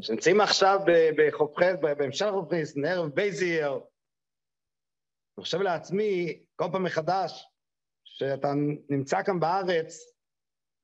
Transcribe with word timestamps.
שנמצאים 0.00 0.40
עכשיו 0.40 0.80
בחופכי, 1.16 1.64
בהמשך 1.80 2.26
חופכי, 2.30 2.62
נערב 2.76 3.08
בייזייר. 3.08 3.72
אני 3.72 5.44
חושב 5.44 5.60
לעצמי, 5.60 6.44
כל 6.56 6.64
פעם 6.72 6.84
מחדש, 6.84 7.46
שאתה 8.04 8.52
נמצא 8.90 9.22
כאן 9.22 9.40
בארץ, 9.40 9.98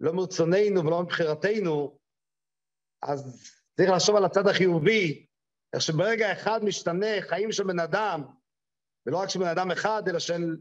לא 0.00 0.12
מרצוננו 0.12 0.86
ולא 0.86 1.02
מבחירתנו, 1.02 1.98
אז 3.02 3.50
צריך 3.76 3.90
לחשוב 3.90 4.16
על 4.16 4.24
הצד 4.24 4.46
החיובי, 4.46 5.26
איך 5.72 5.82
שברגע 5.82 6.32
אחד 6.32 6.64
משתנה 6.64 7.20
חיים 7.20 7.52
של 7.52 7.64
בן 7.64 7.78
אדם, 7.78 8.24
ולא 9.06 9.18
רק 9.18 9.28
של 9.28 9.38
בן 9.38 9.46
אדם 9.46 9.70
אחד, 9.70 10.02
אלא 10.08 10.18
של 10.18 10.56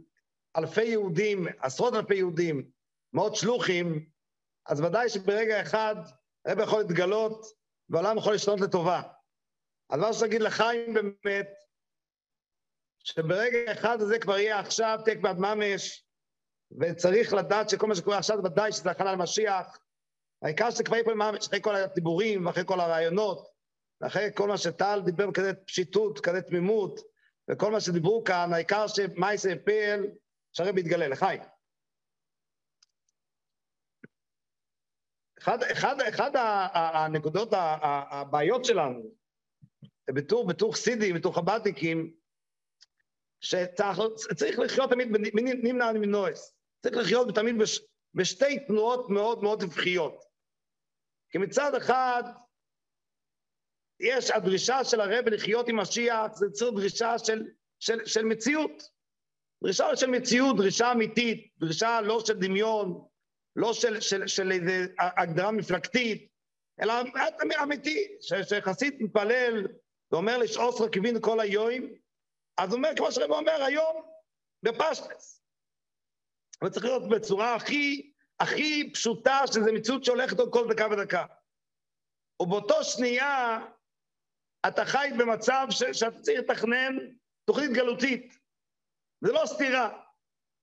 אלפי 0.58 0.84
יהודים, 0.84 1.48
עשרות 1.60 1.94
אלפי 1.94 2.16
יהודים, 2.16 2.72
מאות 3.14 3.36
שלוחים, 3.36 4.10
אז 4.66 4.82
ודאי 4.82 5.10
שברגע 5.10 5.62
אחד 5.62 5.96
הרב 6.46 6.60
יכול 6.60 6.80
להתגלות 6.80 7.61
והעולם 7.92 8.18
יכול 8.18 8.34
להשתנות 8.34 8.62
לטובה. 8.62 9.02
אז 9.90 10.00
מה 10.00 10.14
שתגיד 10.14 10.42
לחיים 10.42 10.94
באמת, 10.94 11.48
שברגע 13.04 13.72
אחד 13.72 14.02
הזה 14.02 14.20
כבר 14.20 14.38
יהיה 14.38 14.60
עכשיו 14.60 15.00
תק 15.06 15.18
בעד 15.22 15.40
ממש, 15.40 16.06
וצריך 16.80 17.34
לדעת 17.34 17.70
שכל 17.70 17.88
מה 17.88 17.96
שקורה 17.96 18.18
עכשיו 18.18 18.38
ודאי 18.44 18.72
שזה 18.72 18.92
הכנה 18.92 19.12
למשיח. 19.12 19.80
העיקר 20.42 20.72
שזה 20.72 20.84
כבר 20.84 20.96
יהיה 20.96 21.06
פה 21.06 21.14
ממש, 21.14 21.48
אחרי 21.48 21.62
כל 21.62 21.76
הדיבורים 21.76 22.46
ואחרי 22.46 22.64
כל 22.66 22.80
הרעיונות, 22.80 23.48
ואחרי 24.02 24.30
כל 24.36 24.48
מה 24.48 24.58
שטל 24.58 25.02
דיבר 25.06 25.28
בכזה 25.28 25.54
פשיטות, 25.54 26.20
כזה 26.20 26.42
תמימות, 26.42 27.00
וכל 27.50 27.72
מה 27.72 27.80
שדיברו 27.80 28.24
כאן, 28.24 28.54
העיקר 28.54 28.88
שמאי 28.88 29.38
זה 29.38 29.54
פל, 29.66 30.06
שהרב 30.54 30.78
יתגלה, 30.78 31.08
לחיים. 31.08 31.42
אחד, 35.42 35.64
אחד, 35.64 36.02
אחד 36.02 36.32
הנקודות, 36.74 37.50
הבעיות 37.52 38.66
שלנו, 38.66 39.12
בתור, 40.10 40.48
בתור 40.48 40.76
סידי, 40.76 41.14
בתור 41.14 41.36
חב"דניקים, 41.36 42.14
שצריך 43.42 44.60
לחיות 44.60 44.90
תמיד 44.90 45.08
נמנע 45.36 45.92
מנועס. 45.92 46.56
צריך 46.84 46.98
לחיות 46.98 47.36
תמיד 47.36 47.58
בש, 47.60 47.80
בשתי 48.14 48.66
תנועות 48.68 49.10
מאוד 49.10 49.44
מאוד 49.44 49.64
רווחיות. 49.64 50.24
כי 51.30 51.38
מצד 51.38 51.76
אחד, 51.76 52.24
יש 54.00 54.32
הדרישה 54.32 54.84
של 54.84 55.02
הרב 55.02 55.28
לחיות 55.28 55.68
עם 55.68 55.80
משיח, 55.80 56.34
זה 56.34 56.50
צריך 56.52 56.74
דרישה 56.76 57.20
של, 57.20 57.48
של, 57.80 58.06
של 58.06 58.26
מציאות. 58.26 58.84
דרישה 59.64 59.96
של 59.96 60.08
מציאות, 60.08 60.58
דרישה 60.58 60.92
אמיתית, 60.92 61.54
דרישה 61.58 62.02
לא 62.02 62.26
של 62.26 62.34
דמיון, 62.34 63.11
לא 63.56 63.74
של, 63.74 64.00
של, 64.00 64.28
של 64.28 64.52
איזו 64.52 64.72
הגדרה 65.00 65.52
מפלגתית, 65.52 66.32
אלא 66.82 66.94
אמיתי, 67.64 68.18
שחסיד 68.22 68.98
מתפלל 69.00 69.68
ואומר 70.12 70.38
לשעוס 70.38 70.82
רכיבין 70.82 71.22
כל 71.22 71.40
היום, 71.40 71.80
אז 72.58 72.70
הוא 72.70 72.78
אומר, 72.78 72.90
כמו 72.98 73.12
שהרב 73.12 73.32
אומר 73.32 73.64
היום, 73.64 74.02
בפשטס. 74.64 75.42
אבל 76.62 76.70
צריך 76.70 76.86
להיות 76.86 77.10
בצורה 77.10 77.56
הכי, 77.56 78.12
הכי 78.40 78.92
פשוטה, 78.94 79.40
שזו 79.48 79.74
מציאות 79.74 80.04
שהולכת 80.04 80.40
עוד 80.40 80.54
כל 80.54 80.74
דקה 80.74 80.88
ודקה. 80.92 81.26
ובאותו 82.42 82.84
שנייה, 82.84 83.60
אתה 84.68 84.86
חי 84.86 85.10
במצב 85.20 85.68
ש, 85.70 85.84
שאתה 85.84 86.20
צריך 86.20 86.40
לתכנן 86.40 86.98
תוכנית 87.46 87.72
גלותית. 87.72 88.38
זה 89.22 89.32
לא 89.32 89.42
סתירה. 89.46 90.04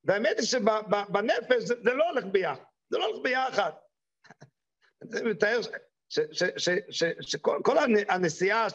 והאמת 0.05 0.39
היא 0.39 0.47
שבנפש 0.47 1.63
זה, 1.63 1.75
זה 1.85 1.95
לא 1.95 2.11
הולך 2.11 2.25
ביחד. 2.25 2.68
זה 2.91 2.99
לא 2.99 3.05
הולך 3.05 3.23
ביחד. 3.23 3.71
זה 5.11 5.25
מתאר 5.25 5.61
שכל 7.21 7.77
הנסיעה, 8.09 8.67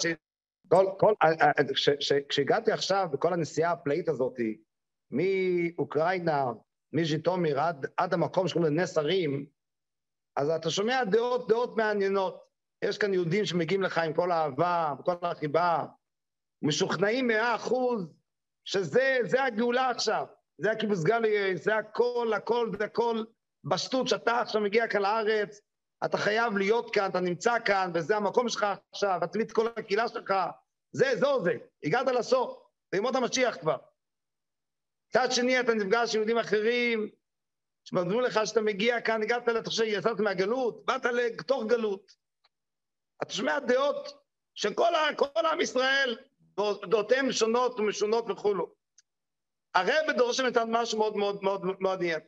כשהגעתי 2.30 2.72
עכשיו 2.72 3.08
בכל 3.12 3.34
הנסיעה 3.34 3.72
הפלאית 3.72 4.10
הזאת, 4.10 4.36
מאוקראינה, 5.12 6.46
מז'יטומיר 6.94 7.60
עד, 7.60 7.86
עד 7.98 8.14
המקום 8.14 8.48
שקוראים 8.48 8.74
לנס 8.74 8.98
הרים, 8.98 9.46
אז 10.36 10.50
אתה 10.50 10.70
שומע 10.70 11.04
דעות, 11.04 11.48
דעות 11.48 11.78
מעניינות. 11.78 12.44
יש 12.84 12.98
כאן 12.98 13.14
יהודים 13.14 13.46
שמגיעים 13.46 13.82
לך 13.82 13.98
עם 13.98 14.14
כל 14.14 14.32
האהבה 14.32 14.94
וכל 15.00 15.14
החיבה, 15.22 15.86
משוכנעים 16.62 17.28
מאה 17.28 17.56
אחוז 17.56 18.14
שזה 18.66 19.44
הגאולה 19.46 19.90
עכשיו, 19.90 20.26
זה 20.58 20.72
הקיבוץ 20.72 21.04
גלי, 21.04 21.58
זה 21.58 21.76
הכל, 21.76 22.32
הכל, 22.36 22.70
זה 22.78 22.86
הכל 22.86 23.24
בשטות 23.64 24.08
שאתה 24.08 24.40
עכשיו 24.40 24.62
מגיע 24.62 24.88
כאן 24.88 25.02
לארץ, 25.02 25.62
אתה 26.06 26.18
חייב 26.18 26.58
להיות 26.58 26.94
כאן, 26.94 27.10
אתה 27.10 27.20
נמצא 27.20 27.60
כאן, 27.66 27.92
וזה 27.94 28.18
המקום 28.18 28.50
שלך 28.50 28.66
עכשיו, 28.92 29.20
אתה 29.24 29.38
מביא 29.38 29.46
את 29.46 29.52
כל 29.52 29.68
הקהילה 29.68 30.08
שלך, 30.08 30.34
זה, 30.92 31.16
זו 31.20 31.44
זה, 31.44 31.54
הגעת 31.84 32.08
לסוף, 32.08 32.64
לימות 32.94 33.16
המשיח 33.16 33.58
כבר. 33.58 33.78
מצד 35.10 35.32
שני, 35.32 35.60
אתה 35.60 35.74
נפגש 35.74 36.16
עם 36.16 36.22
יהודים 36.22 36.38
אחרים, 36.38 37.10
שמדברים 37.84 38.22
לך 38.22 38.40
שאתה 38.46 38.62
מגיע 38.62 39.02
כאן, 39.02 39.24
הגעת, 39.24 39.50
אתה 39.50 39.70
חושב, 39.70 39.84
יצאת 39.88 40.20
מהגלות, 40.20 40.86
באת 40.86 41.06
לתוך 41.06 41.64
גלות. 41.68 42.16
אתה 43.24 43.34
שומע 43.34 43.60
דעות 43.60 44.24
של 44.56 44.74
כל, 44.74 45.46
עם 45.52 45.62
ישראל, 45.62 46.18
דעותיהם 46.90 47.32
שונות 47.32 47.80
ומשונות 47.80 48.26
וכולו. 48.30 48.74
הרב 49.74 50.18
דורש 50.18 50.40
מאיתנו 50.40 50.66
משהו 50.68 51.00
מאוד 51.00 51.18
מאוד 51.18 51.44
מאוד 51.44 51.82
מאוד 51.82 52.00
עניין. 52.00 52.20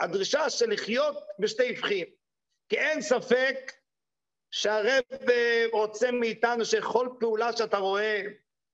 הדרישה 0.00 0.50
של 0.50 0.70
לחיות 0.70 1.16
בשתי 1.38 1.70
הבחים. 1.70 2.06
כי 2.68 2.78
אין 2.78 3.02
ספק 3.02 3.72
שהרב 4.50 5.02
רוצה 5.72 6.10
מאיתנו 6.10 6.64
שכל 6.64 7.08
פעולה 7.20 7.56
שאתה 7.56 7.76
רואה, 7.76 8.22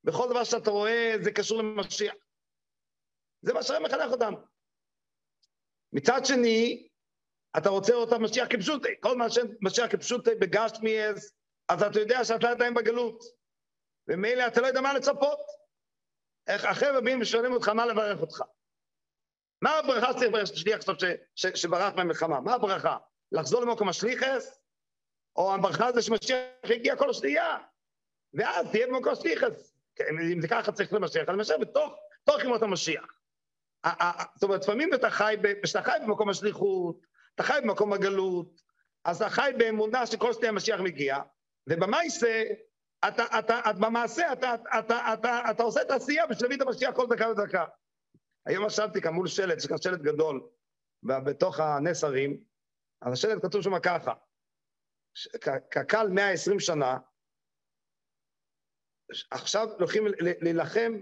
בכל 0.04 0.28
דבר 0.30 0.44
שאתה 0.44 0.70
רואה, 0.70 1.14
זה 1.22 1.32
קשור 1.32 1.58
למשיח. 1.58 2.14
זה 3.42 3.52
מה 3.52 3.62
שהרב 3.62 3.82
מחנך 3.82 4.12
אותנו. 4.12 4.36
מצד 5.92 6.20
שני, 6.24 6.88
אתה 7.58 7.68
רוצה 7.68 7.92
לראות 7.92 8.08
את 8.08 8.12
המשיח 8.12 8.48
כפשוטי. 8.50 8.88
כל 9.00 9.16
מה 9.16 9.30
שמשיח 9.30 9.92
כפשוטי 9.92 10.34
בגשמי 10.34 11.04
אז, 11.04 11.32
אז 11.68 11.82
אתה 11.82 12.00
יודע 12.00 12.24
שאתה 12.24 12.50
עדיין 12.50 12.74
בגלות. 12.74 13.24
ומילא 14.08 14.46
אתה 14.46 14.60
לא 14.60 14.66
יודע 14.66 14.80
מה 14.80 14.94
לצפות. 14.94 15.40
איך 16.46 16.64
החבר'ה 16.64 17.00
באים 17.00 17.20
ושואלים 17.20 17.52
אותך 17.52 17.68
מה 17.68 17.86
לברך 17.86 18.20
אותך. 18.20 18.42
מה 19.62 19.78
הברכה 19.78 20.12
שצריך 20.12 20.56
שליח 20.56 20.78
עכשיו 20.78 21.10
שברח 21.54 21.94
מהמלחמה? 21.96 22.40
מה 22.40 22.54
הברכה? 22.54 22.96
לחזור 23.32 23.62
למקום 23.62 23.88
השליחס? 23.88 24.60
או 25.36 25.54
הברכה 25.54 25.92
זה 25.92 26.02
שמשיח 26.02 26.38
הגיע 26.64 26.96
כל 26.96 27.10
השנייה? 27.10 27.58
ואז 28.34 28.66
תהיה 28.70 28.86
במקום 28.86 29.12
השליחס. 29.12 29.74
כן, 29.96 30.04
אם 30.32 30.40
זה 30.40 30.48
ככה 30.48 30.72
צריך 30.72 30.92
למשיח, 30.92 31.28
אז 31.28 31.34
למשיח 31.34 31.56
בתוך 31.60 31.94
תוך 32.24 32.44
ימות 32.44 32.62
המשיח. 32.62 33.04
זאת 34.34 34.42
אומרת, 34.42 34.62
לפעמים 34.62 34.94
אתה 34.94 35.10
חי, 35.10 35.36
כשאתה 35.62 35.82
חי 35.82 35.98
במקום 36.02 36.28
השליחות, 36.28 37.06
אתה 37.34 37.42
חי 37.42 37.58
במקום 37.62 37.92
הגלות, 37.92 38.60
אז 39.04 39.16
אתה 39.16 39.30
חי 39.30 39.50
באמונה 39.58 40.06
שכל 40.06 40.32
שנייה 40.32 40.48
המשיח 40.48 40.80
מגיע, 40.80 41.18
ובמעשה, 41.66 42.42
אתה, 43.08 43.24
אתה, 43.38 43.58
אתה, 43.58 43.72
במעשה 43.72 44.32
אתה, 44.32 44.54
אתה, 44.54 44.78
אתה, 44.78 45.14
אתה, 45.14 45.40
אתה 45.50 45.62
עושה 45.62 45.82
את 45.82 45.90
העשייה 45.90 46.26
בשביל 46.26 46.50
להביא 46.50 46.56
את 46.56 46.68
המשיח 46.68 46.94
כל 46.94 47.06
דקה 47.10 47.28
ודקה. 47.28 47.64
היום 48.46 48.66
ישבתי 48.66 49.00
כאן 49.00 49.12
שלט, 49.26 49.58
יש 49.58 49.66
כאן 49.66 49.78
שלט 49.82 50.00
גדול, 50.00 50.48
בתוך 51.02 51.60
הנס 51.60 52.04
הרים, 52.04 52.44
אז 53.00 53.12
השלט 53.12 53.42
כתוב 53.42 53.62
שם 53.62 53.78
ככה, 53.78 54.12
קק"ל 55.70 56.08
120 56.10 56.60
שנה, 56.60 56.98
עכשיו 59.30 59.68
הולכים 59.78 60.04
להילחם 60.18 60.92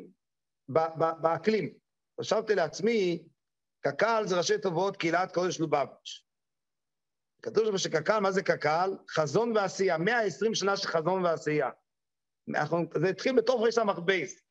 באקלים. 1.23 1.75
חשבתי 2.21 2.55
לעצמי, 2.55 3.29
קק"ל 3.81 4.23
זה 4.27 4.37
ראשי 4.37 4.59
תובות 4.59 4.97
קהילת 4.97 5.35
קודש 5.35 5.61
לובביץ'. 5.61 6.25
כתוב 7.43 7.65
שם 7.65 7.79
שקק"ל, 7.79 8.19
מה 8.19 8.33
זה 8.33 8.43
קק"ל? 8.43 8.91
חזון 9.11 9.57
ועשייה, 9.57 9.99
120 9.99 10.55
שנה 10.55 10.77
של 10.77 10.89
חזון 10.89 11.25
ועשייה. 11.25 11.71
אנחנו, 12.57 12.79
זה 13.01 13.09
התחיל 13.09 13.37
בתוך 13.37 13.63
רשת 13.67 13.79
המכבס. 13.79 14.48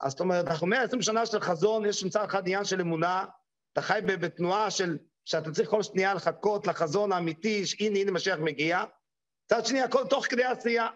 אז 0.00 0.10
זאת 0.10 0.20
אומרת, 0.20 0.46
אנחנו 0.46 0.66
120 0.66 1.02
שנה 1.02 1.26
של 1.26 1.40
חזון, 1.40 1.86
יש 1.86 2.04
מצד 2.04 2.24
אחד 2.24 2.40
עניין 2.40 2.64
של 2.64 2.80
אמונה, 2.80 3.24
אתה 3.72 3.82
חי 3.82 4.00
בתנועה 4.04 4.70
של, 4.70 4.98
שאתה 5.24 5.50
צריך 5.50 5.70
כל 5.70 5.82
שנייה 5.82 6.14
לחכות 6.14 6.66
לחזון 6.66 7.12
האמיתי, 7.12 7.66
שהנה, 7.66 7.98
הנה 7.98 8.12
משיח 8.12 8.38
מגיע. 8.38 8.84
מצד 9.44 9.66
שני, 9.66 9.80
הכל 9.80 10.06
תוך 10.06 10.26
כדי 10.26 10.44
עשייה. 10.44 10.88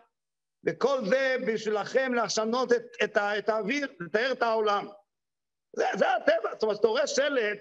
וכל 0.67 1.05
זה 1.09 1.37
בשבילכם 1.47 2.15
לשנות 2.15 2.73
את, 2.73 2.83
את, 3.05 3.17
את 3.39 3.49
האוויר, 3.49 3.93
לתאר 4.01 4.33
את 4.33 4.43
העולם. 4.43 4.89
זה, 5.77 5.85
זה 5.99 6.15
הטבע, 6.17 6.51
זאת 6.53 6.63
אומרת, 6.63 6.77
כשאתה 6.77 6.89
רואה 6.89 7.07
שלט, 7.07 7.59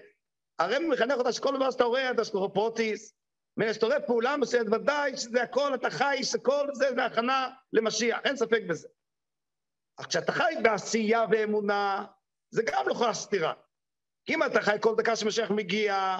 הרב 0.59 0.81
מחנך 0.89 1.17
אותה 1.17 1.31
שכל 1.31 1.55
דבר 1.55 1.71
שאתה 1.71 1.83
רואה, 1.83 2.11
אתה 2.11 2.23
סקורופוטיס, 2.23 3.13
וכשאתה 3.59 3.85
רואה 3.85 3.99
פעולה 3.99 4.37
מסוימת, 4.37 4.67
ודאי 4.67 5.17
שזה 5.17 5.43
הכל, 5.43 5.73
אתה 5.73 5.89
חי, 5.89 6.19
שכל 6.23 6.67
זה 6.73 6.89
זה 6.95 7.05
הכנה 7.05 7.49
למשיח, 7.73 8.19
אין 8.23 8.35
ספק 8.35 8.61
בזה. 8.69 8.87
אך 9.97 10.07
כשאתה 10.07 10.31
חי 10.31 10.53
בעשייה 10.63 11.25
ואמונה, 11.31 12.05
זה 12.51 12.63
גם 12.65 12.87
לא 12.87 12.91
יכולה 12.91 13.13
סתירה. 13.13 13.53
כי 14.25 14.33
אם 14.33 14.43
אתה 14.43 14.61
חי 14.61 14.77
כל 14.81 14.95
דקה 14.95 15.15
שמשיח 15.15 15.51
מגיע, 15.51 16.17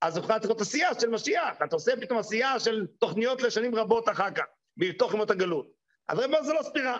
אז 0.00 0.16
יכולה 0.16 0.38
להיות 0.42 0.60
עשייה 0.60 1.00
של 1.00 1.08
משיח. 1.08 1.56
אתה 1.64 1.76
עושה 1.76 1.92
פתאום 2.00 2.18
עשייה 2.18 2.60
של 2.60 2.86
תוכניות 2.98 3.42
לשנים 3.42 3.74
רבות 3.74 4.08
אחר 4.08 4.30
כך, 4.30 4.44
בתוך 4.76 5.14
ימות 5.14 5.30
הגלות. 5.30 5.66
אז 6.08 6.18
רב 6.18 6.42
זה 6.42 6.52
לא 6.52 6.62
סתירה. 6.62 6.98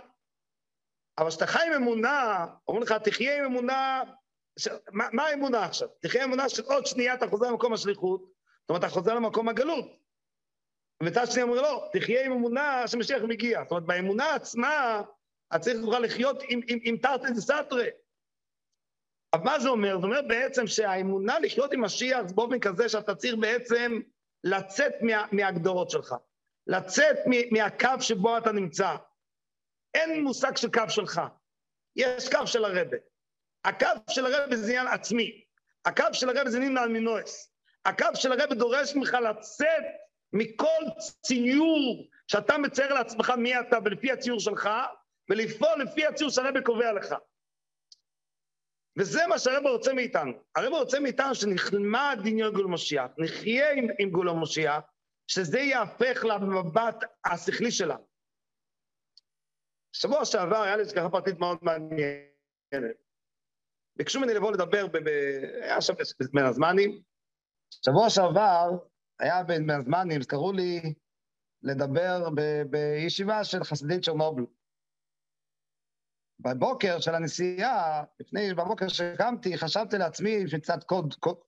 אבל 1.19 1.29
כשאתה 1.29 1.47
חי 1.47 1.67
עם 1.67 1.73
אמונה, 1.73 2.47
אומרים 2.69 2.83
לך, 2.83 2.93
תחיה 2.93 3.39
עם 3.39 3.45
אמונה, 3.45 4.03
ש... 4.59 4.69
מה, 4.93 5.09
מה 5.13 5.27
האמונה 5.27 5.65
עכשיו? 5.65 5.89
תחיה 6.03 6.25
עם 6.25 6.29
אמונה 6.29 6.49
של 6.49 6.63
עוד 6.63 6.87
שנייה 6.87 7.15
אתה 7.15 7.29
חוזר 7.29 7.47
למקום 7.47 7.73
השליחות, 7.73 8.21
זאת 8.61 8.71
אומרת, 8.71 8.85
אתה 8.85 8.93
חוזר 8.93 9.15
למקום 9.15 9.49
הגלות. 9.49 9.87
ומצד 11.03 11.27
שני 11.31 11.43
אומרים, 11.43 11.63
לא, 11.63 11.89
תחיה 11.93 12.25
עם 12.25 12.33
אמונה 12.33 12.89
שמשיח 12.89 13.23
מגיע. 13.23 13.63
זאת 13.63 13.71
אומרת, 13.71 13.85
באמונה 13.85 14.35
עצמה, 14.35 15.03
אתה 15.51 15.59
צריך 15.59 15.77
כבר 15.83 15.99
לחיות 15.99 16.43
עם, 16.49 16.61
עם, 16.69 16.79
עם 16.83 16.97
תרתי 16.97 17.33
דסתרי. 17.33 17.89
אבל 19.35 19.45
מה 19.45 19.61
זה 19.61 19.69
אומר? 19.69 20.01
זה 20.01 20.07
אומר 20.07 20.23
בעצם 20.29 20.67
שהאמונה 20.67 21.39
לחיות 21.39 21.73
עם 21.73 21.85
משיח 21.85 22.23
זה 22.27 22.35
באופן 22.35 22.61
כזה 22.61 22.89
שאתה 22.89 23.15
צריך 23.15 23.35
בעצם 23.35 24.01
לצאת 24.45 24.93
מה, 25.03 25.27
מהגדרות 25.33 25.91
שלך, 25.91 26.15
לצאת 26.67 27.17
מהקו 27.51 28.01
שבו 28.01 28.39
אתה 28.39 28.53
נמצא. 28.53 28.97
אין 29.95 30.25
מושג 30.25 30.57
של 30.57 30.71
קו 30.71 30.83
שלך, 30.89 31.21
יש 31.97 32.29
קו 32.29 32.47
של 32.47 32.65
הרבה. 32.65 32.97
הקו 33.65 33.87
של 34.11 34.27
הרבה 34.27 34.57
זה 34.57 34.67
עניין 34.67 34.87
עצמי, 34.87 35.45
הקו 35.85 36.05
של 36.13 36.29
הרבה 36.29 36.51
זה 36.51 36.59
נימנל 36.59 36.89
מנועס. 36.89 37.53
הקו 37.85 38.07
של 38.15 38.33
הרבה 38.33 38.55
דורש 38.55 38.97
ממך 38.97 39.17
לצאת 39.31 39.85
מכל 40.33 40.85
ציור 41.23 42.07
שאתה 42.27 42.59
מצייר 42.59 42.95
לעצמך 42.95 43.31
מי 43.31 43.61
אתה 43.61 43.79
ולפי 43.85 44.13
הציור 44.13 44.41
שלך, 44.41 44.69
ולפעול 45.31 45.83
לפי 45.83 46.07
הציור 46.07 46.31
שהרבה 46.31 46.63
קובע 46.63 46.93
לך. 46.93 47.15
וזה 48.99 49.27
מה 49.29 49.39
שהרבא 49.39 49.69
רוצה 49.69 49.93
מאיתנו. 49.93 50.33
הרבא 50.57 50.77
רוצה 50.77 51.01
מאיתנו 51.01 51.35
שנלמד 51.35 52.19
עניין 52.27 52.53
גול 52.53 52.67
משיח, 52.67 53.11
נחיה 53.19 53.73
עם, 53.73 53.89
עם 53.99 54.11
גול 54.11 54.29
המשיח, 54.29 54.81
שזה 55.27 55.59
יהפך 55.59 56.25
למבט 56.25 56.97
השכלי 57.25 57.71
שלנו. 57.71 58.07
שבוע 59.93 60.25
שעבר 60.25 60.63
היה 60.63 60.77
לי 60.77 60.83
ככה 60.97 61.09
פרטית 61.11 61.39
מאוד 61.39 61.59
מעניינת. 61.63 62.97
ביקשו 63.97 64.21
ממני 64.21 64.35
לבוא 64.35 64.53
לדבר, 64.53 64.87
ב, 64.87 64.97
ב, 64.97 65.09
היה 65.63 65.81
שם 65.81 65.95
בין 66.33 66.45
הזמנים. 66.45 67.03
שבוע 67.87 68.11
שעבר 68.11 68.71
היה 69.19 69.45
בין 69.45 69.71
הזמנים, 69.71 70.21
קראו 70.29 70.53
לי 70.53 70.95
לדבר 71.63 72.31
ב, 72.37 72.63
בישיבה 72.71 73.45
של 73.45 73.65
חסידית 73.65 74.05
צ'רנובל. 74.05 74.43
בבוקר 76.43 77.01
של 77.01 77.15
הנסיעה, 77.15 78.05
לפני, 78.21 78.55
בבוקר 78.55 78.89
שקמתי, 78.89 79.59
חשבתי 79.59 79.99
לעצמי 79.99 80.49
שקצת 80.49 80.79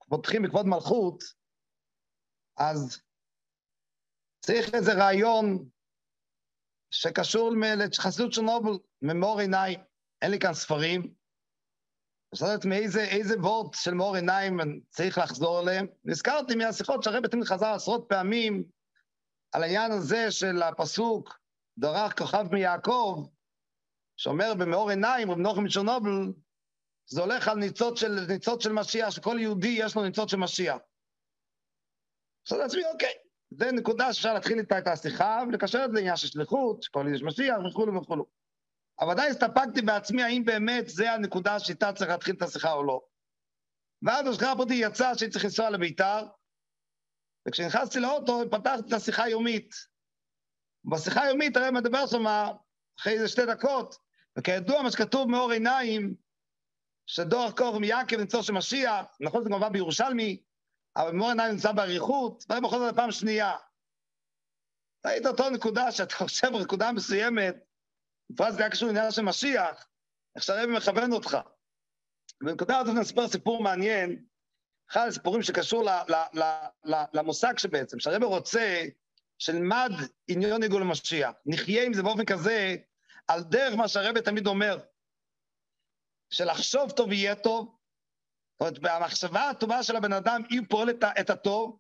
פותחים 0.09 0.43
בכבוד 0.43 0.67
מלכות, 0.67 1.25
אז 2.57 3.03
צריך 4.41 4.75
איזה 4.75 4.93
רעיון 4.93 5.69
שקשור 6.91 7.53
לחסידות 7.79 8.33
של 8.33 8.43
נובל, 8.43 8.79
ממור 9.03 9.41
עיניים. 9.41 9.81
אין 10.23 10.31
לי 10.31 10.39
כאן 10.39 10.55
ספרים. 10.55 11.15
אז 12.33 12.43
יודעת 12.43 12.65
מאיזה 12.65 13.35
וורט 13.41 13.75
של 13.75 13.95
מאור 13.95 14.17
עיניים 14.17 14.61
צריך 14.89 15.19
לחזור 15.19 15.61
אליהם. 15.61 15.87
נזכרתי 16.05 16.55
מהשיחות 16.55 17.03
שהרבי 17.03 17.29
תמיד 17.29 17.45
חזר 17.45 17.67
עשרות 17.67 18.07
פעמים 18.09 18.65
על 19.53 19.63
העניין 19.63 19.93
הזה 19.93 20.31
של 20.31 20.63
הפסוק, 20.63 21.39
דרך 21.79 22.19
כוכב 22.19 22.47
מיעקב, 22.53 23.27
שאומר 24.17 24.55
במאור 24.59 24.91
עיניים, 24.91 25.31
רב 25.31 25.39
נוחם 25.39 25.65
מצ'רנובל, 25.65 26.33
זה 27.07 27.21
הולך 27.21 27.49
על 27.49 27.59
ניצוץ 27.59 28.01
של, 28.01 28.19
של 28.61 28.73
משיח, 28.73 29.11
שכל 29.11 29.37
יהודי 29.41 29.77
יש 29.79 29.97
לו 29.97 30.03
ניצוץ 30.05 30.31
של 30.31 30.37
משיח. 30.37 30.77
עכשיו 32.43 32.59
לעצמי, 32.59 32.83
אוקיי, 32.93 33.13
זה 33.51 33.73
נקודה 33.73 34.13
שאפשר 34.13 34.35
להתחיל 34.35 34.59
איתה 34.59 34.79
את 34.79 34.87
השיחה 34.87 35.43
ולקשר 35.49 35.85
את 35.85 35.91
זה 35.91 35.97
לעניין 35.97 36.17
של 36.17 36.27
שליחות, 36.27 36.83
שכל 36.83 37.07
יש 37.15 37.23
משיח 37.23 37.57
וכולו 37.71 38.03
וכולו. 38.03 38.27
אבל 39.01 39.11
עדיין 39.11 39.31
הסתפקתי 39.31 39.83
בעצמי 39.83 40.23
האם 40.23 40.45
באמת 40.45 40.89
זה 40.89 41.13
הנקודה 41.13 41.59
שאיתה 41.59 41.93
צריך 41.93 42.11
להתחיל 42.11 42.35
את 42.35 42.43
השיחה 42.43 42.73
או 42.73 42.85
לא. 42.85 43.01
ואז 44.03 44.27
השכרה 44.27 44.53
הפרטי 44.53 44.75
יצא 44.75 45.15
שהיא 45.15 45.31
צריך 45.31 45.45
לנסוע 45.45 45.71
לביתר, 45.71 46.27
וכשנכנסתי 47.49 48.01
לאוטו 48.01 48.43
פתחתי 48.51 48.89
את 48.89 48.93
השיחה 48.93 49.25
היומית. 49.25 49.75
בשיחה 50.85 51.23
היומית 51.23 51.57
הרי 51.57 51.71
מדבר 51.71 52.07
שם 52.07 52.25
אחרי 53.01 53.13
איזה 53.13 53.29
שתי 53.29 53.47
דקות, 53.47 53.97
וכידוע 54.39 54.83
מה 54.83 54.91
שכתוב 54.91 55.31
מאור 55.31 55.51
עיניים, 55.51 56.15
שדור 57.07 57.51
קור 57.57 57.79
מיעקב 57.79 58.17
נמצא 58.17 58.43
של 58.43 58.53
משיח, 58.53 59.07
נכון 59.21 59.43
זה 59.43 59.49
כמובן 59.49 59.73
בירושלמי, 59.73 60.43
אבל 60.97 61.13
מאור 61.13 61.29
עיניים 61.29 61.53
נמצא 61.53 61.73
באריכות, 61.73 62.45
ואני 62.49 62.61
בכל 62.61 62.79
זאת 62.79 62.97
פעם 62.97 63.11
שנייה. 63.11 63.57
ראית 65.07 65.27
אותו 65.27 65.51
נקודה 65.51 65.93
שאתה 65.93 66.15
חושב 66.15 66.49
נקודה 66.63 66.93
מסוימת, 66.93 67.57
בפרט 68.31 68.53
זה 68.53 68.61
היה 68.61 68.71
קשור 68.71 68.89
לעניין 68.89 69.11
של 69.11 69.23
משיח, 69.23 69.89
איך 70.37 70.45
שהרבי 70.45 70.73
מכוון 70.73 71.13
אותך. 71.13 71.39
ובנקודה 72.43 72.79
הזאת 72.79 72.95
אני 72.95 73.03
אספר 73.03 73.29
סיפור 73.29 73.63
מעניין, 73.63 74.25
אחד 74.91 75.07
הסיפורים 75.09 75.43
שקשור 75.43 75.85
ל, 75.85 75.89
ל, 75.89 76.41
ל, 76.85 76.95
למושג 77.13 77.59
שבעצם, 77.59 77.99
שהרבי 77.99 78.25
רוצה 78.25 78.85
שנלמד 79.43 79.93
עניון 80.29 80.63
עיגול 80.63 80.83
המשיח, 80.83 81.31
נחיה 81.47 81.85
עם 81.85 81.95
זה 81.95 82.03
באופן 82.03 82.25
כזה, 82.25 82.77
על 83.29 83.43
דרך 83.43 83.75
מה 83.75 83.89
שהרבי 83.89 84.21
תמיד 84.21 84.47
אומר, 84.47 84.79
שלחשוב 86.31 86.91
טוב 86.91 87.13
יהיה 87.13 87.35
טוב, 87.35 87.77
זאת 88.53 88.61
אומרת, 88.61 88.79
במחשבה 88.79 89.51
הטובה 89.51 89.83
של 89.83 89.97
הבן 89.97 90.13
אדם, 90.13 90.43
היא 90.51 90.61
פועלת 90.69 91.05
את 91.21 91.31
הטוב, 91.31 91.79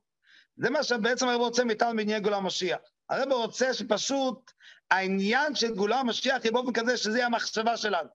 זה 0.56 0.70
מה 0.70 0.82
שבעצם 0.82 1.28
הרב 1.28 1.40
רוצה 1.40 1.64
מאיתנו 1.64 1.96
בעניין 1.96 2.22
גאולה 2.22 2.36
המשיח. 2.36 2.78
הרב 3.08 3.32
רוצה 3.32 3.74
שפשוט 3.74 4.52
העניין 4.90 5.54
של 5.54 5.74
גאולה 5.74 6.00
המשיח 6.00 6.44
יהיה 6.44 6.52
באופן 6.52 6.72
כזה 6.72 6.96
שזה 6.96 7.18
יהיה 7.18 7.26
המחשבה 7.26 7.76
שלנו. 7.76 8.08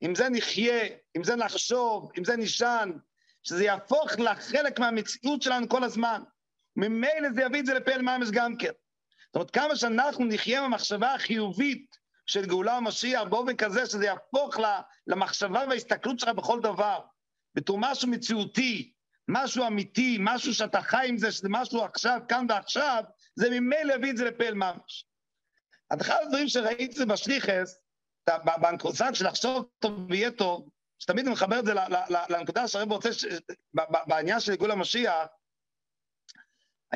עם 0.00 0.14
זה 0.14 0.28
נחיה, 0.28 0.84
עם 1.14 1.24
זה 1.24 1.36
נחשוב, 1.36 2.10
עם 2.16 2.24
זה 2.24 2.36
נשען, 2.36 2.98
שזה 3.42 3.64
יהפוך 3.64 4.18
לחלק 4.18 4.78
מהמציאות 4.78 5.42
שלנו 5.42 5.68
כל 5.68 5.84
הזמן. 5.84 6.22
ממילא 6.76 7.28
זה 7.34 7.42
יביא 7.42 7.60
את 7.60 7.66
זה 7.66 7.74
לפעל 7.74 8.02
ממש 8.02 8.28
גם 8.32 8.56
כן. 8.56 8.72
זאת 9.26 9.34
אומרת, 9.34 9.50
כמה 9.50 9.76
שאנחנו 9.76 10.24
נחיה 10.24 10.62
במחשבה 10.62 11.14
החיובית 11.14 11.96
של 12.26 12.46
גאולה 12.46 12.76
המשיח 12.76 13.22
באופן 13.22 13.56
כזה 13.56 13.86
שזה 13.86 14.06
יהפוך 14.06 14.56
למחשבה 15.06 15.64
וההסתכלות 15.68 16.18
שלך 16.18 16.28
בכל 16.28 16.60
דבר, 16.60 17.00
בתור 17.54 17.78
משהו 17.80 18.08
מציאותי, 18.08 18.92
משהו 19.28 19.66
אמיתי, 19.66 20.16
משהו 20.20 20.54
שאתה 20.54 20.82
חי 20.82 21.06
עם 21.08 21.18
זה, 21.18 21.32
שזה 21.32 21.48
משהו 21.50 21.84
עכשיו, 21.84 22.20
כאן 22.28 22.46
ועכשיו, 22.48 23.04
זה 23.36 23.50
ממילא 23.50 23.94
יביא 23.94 24.10
את 24.10 24.16
זה 24.16 24.24
לפעל 24.24 24.54
ממש. 24.54 25.06
אז 25.90 26.00
אחד 26.00 26.16
הדברים 26.22 26.48
שראיתי 26.48 26.92
זה 26.92 27.06
בשליחס, 27.06 27.78
בנקודה 28.60 29.14
של 29.14 29.26
לחשוב 29.26 29.68
טוב 29.78 29.92
ויהיה 30.10 30.30
טוב, 30.30 30.68
שתמיד 30.98 31.24
אני 31.24 31.32
מחבר 31.32 31.58
את 31.58 31.64
זה 31.64 31.74
לנקודה 32.28 32.68
שהרב 32.68 32.92
רוצה, 32.92 33.08
בעניין 34.06 34.40
של 34.40 34.52
עיגול 34.52 34.70
המשיח, 34.70 35.26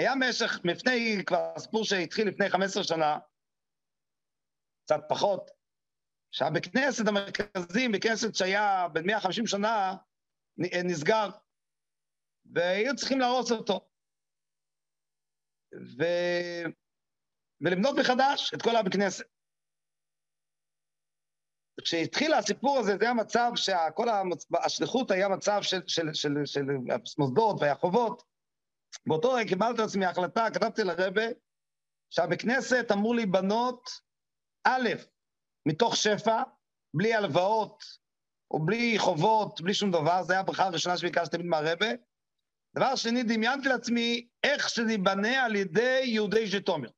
היה 0.00 0.14
משך, 0.14 0.60
לפני, 0.64 1.24
כבר 1.26 1.52
סיפור 1.58 1.84
שהתחיל 1.84 2.28
לפני 2.28 2.50
15 2.50 2.84
שנה, 2.84 3.18
קצת 4.84 5.00
פחות, 5.08 5.50
שהבית 6.30 6.66
כנסת 6.66 7.04
המרכזי, 7.08 7.88
בית 7.88 8.02
כנסת 8.02 8.34
שהיה 8.34 8.88
בן 8.92 9.06
150 9.06 9.46
שנה, 9.46 9.94
נסגר, 10.84 11.28
והיו 12.54 12.96
צריכים 12.96 13.20
להרוס 13.20 13.52
אותו. 13.52 13.88
ו... 15.74 16.04
ולבנות 17.60 17.96
מחדש 17.98 18.54
את 18.54 18.62
כל 18.62 18.76
הבית 18.76 18.92
כנסת. 18.92 19.24
כשהתחיל 21.84 22.34
הסיפור 22.34 22.78
הזה, 22.78 22.96
זה 22.98 23.04
היה 23.04 23.14
מצב 23.14 23.50
שכל 23.54 24.08
השליחות 24.64 25.10
היה 25.10 25.28
מצב 25.28 25.58
של, 25.62 25.80
של, 25.86 26.14
של, 26.14 26.34
של, 26.44 26.62
של 27.04 27.18
מוסדות 27.18 27.56
והחובות. 27.60 28.29
באותו 29.06 29.32
רגע 29.32 29.48
קיבלתי 29.48 29.82
לעצמי 29.82 30.06
החלטה, 30.06 30.46
כתבתי 30.54 30.84
לרבה, 30.84 31.26
שהבית 32.10 32.42
כנסת 32.42 32.86
אמור 32.92 33.14
להיבנות, 33.14 33.90
א', 34.64 34.88
מתוך 35.66 35.96
שפע, 35.96 36.42
בלי 36.94 37.14
הלוואות, 37.14 37.84
או 38.50 38.58
בלי 38.66 38.98
חובות, 38.98 39.60
בלי 39.60 39.74
שום 39.74 39.90
דבר, 39.90 40.22
זו 40.22 40.32
הייתה 40.32 40.40
הברכה 40.40 40.64
הראשונה 40.64 40.96
שביקשתי 40.96 41.36
תמיד 41.36 41.46
מהרבה. 41.46 41.88
דבר 42.76 42.96
שני, 42.96 43.22
דמיינתי 43.22 43.68
לעצמי 43.68 44.28
איך 44.42 44.68
שזה 44.68 44.92
ייבנה 44.92 45.44
על 45.44 45.56
ידי 45.56 46.02
יהודי 46.04 46.46
ז'תומר. 46.46 46.88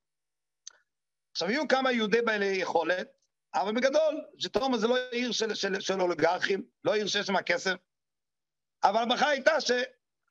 עכשיו, 1.32 1.50
יהיו 1.50 1.68
כמה 1.68 1.92
יהודי 1.92 2.22
בעלי 2.22 2.46
יכולת, 2.46 3.08
אבל 3.54 3.74
בגדול, 3.74 4.24
ז'תומר 4.38 4.78
זה 4.78 4.88
לא 4.88 4.96
עיר 5.10 5.32
של, 5.32 5.54
של, 5.54 5.80
של 5.80 6.00
אוליגרכים, 6.00 6.64
לא 6.84 6.94
עיר 6.94 7.06
שיש 7.06 7.26
שם 7.26 7.42
כסף, 7.42 7.74
אבל 8.84 9.02
הברכה 9.02 9.28
הייתה 9.28 9.60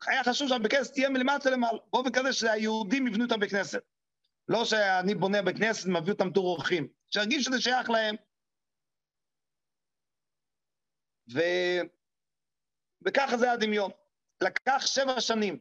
שהיה 0.03 0.23
חשוב 0.23 0.47
שהבית 0.47 0.71
כנסת 0.71 0.93
תהיה 0.93 1.09
מלמטה 1.09 1.49
למעלה, 1.49 1.77
באופן 1.93 2.11
כזה 2.11 2.33
שהיהודים 2.33 3.07
יבנו 3.07 3.25
את 3.25 3.31
הבית 3.31 3.49
כנסת. 3.49 3.83
לא 4.47 4.65
שאני 4.65 5.15
בונה 5.15 5.41
בית 5.41 5.57
כנסת 5.57 5.87
ומביא 5.87 6.13
אותם 6.13 6.31
תור 6.31 6.45
אורחים, 6.45 6.87
שירגישו 7.09 7.43
שזה 7.43 7.61
שייך 7.61 7.89
להם. 7.89 8.15
ו... 11.33 11.39
וככה 13.05 13.37
זה 13.37 13.51
הדמיון. 13.51 13.91
לקח 14.41 14.85
שבע 14.85 15.21
שנים. 15.21 15.59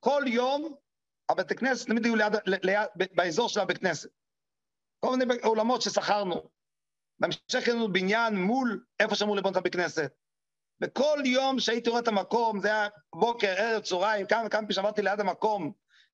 כל 0.00 0.22
יום 0.26 0.74
הבית 1.28 1.52
כנסת 1.52 1.86
תמיד 1.86 2.04
היו 2.04 2.16
ליד, 2.16 2.32
ליד, 2.46 2.88
באזור 2.96 3.48
של 3.48 3.60
הבית 3.60 3.78
כנסת. 3.78 4.10
כל 5.00 5.16
מיני 5.16 5.34
אולמות 5.44 5.82
ששכרנו. 5.82 6.48
בהמשך 7.18 7.68
לנו 7.68 7.92
בניין 7.92 8.34
מול 8.34 8.84
איפה 9.00 9.14
שאמור 9.14 9.36
לבנות 9.36 9.56
הבית 9.56 9.72
כנסת. 9.72 10.12
וכל 10.80 11.18
יום 11.24 11.60
שהייתי 11.60 11.90
רואה 11.90 12.00
את 12.00 12.08
המקום, 12.08 12.60
זה 12.60 12.68
היה 12.68 12.88
בוקר, 13.14 13.54
ערב, 13.58 13.82
צהריים, 13.82 14.26
כמה 14.26 14.48
פעמים 14.48 14.70
שעברתי 14.70 15.02
ליד 15.02 15.20
המקום, 15.20 15.72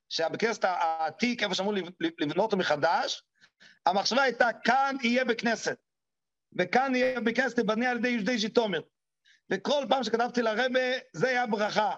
שהבית 0.09 0.41
כנסת 0.41 0.65
העתיק, 0.65 1.43
איפה 1.43 1.55
שאמור 1.55 1.75
לבנות 2.21 2.45
אותו 2.45 2.57
מחדש, 2.57 3.23
המחשבה 3.87 4.23
הייתה, 4.23 4.49
כאן 4.65 4.97
יהיה 5.03 5.25
בית 5.25 5.41
כנסת. 5.41 5.79
וכאן 6.59 6.95
יהיה 6.95 7.21
בית 7.21 7.37
כנסת 7.37 7.59
ייבנה 7.59 7.91
על 7.91 7.97
ידי 7.97 8.09
יהודי 8.09 8.39
ז'יטומר. 8.39 8.81
וכל 9.51 9.85
פעם 9.89 10.05
שכתבתי 10.05 10.43
לרבה, 10.43 10.81
זה 11.13 11.29
היה 11.29 11.47
ברכה. 11.47 11.95